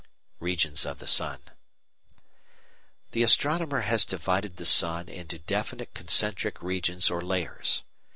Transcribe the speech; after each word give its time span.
Regions 0.39 0.83
of 0.83 0.97
the 0.97 1.05
Sun 1.05 1.41
The 3.11 3.21
astronomer 3.21 3.81
has 3.81 4.03
divided 4.03 4.57
the 4.57 4.65
sun 4.65 5.07
into 5.07 5.37
definite 5.37 5.93
concentric 5.93 6.59
regions 6.63 7.11
or 7.11 7.21
layers. 7.21 7.83